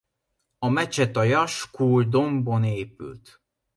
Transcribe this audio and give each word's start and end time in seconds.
A 0.59 0.67
mecset 0.69 1.15
a 1.17 1.23
Jaskur-dombon 1.23 2.63
épült. 2.63 3.41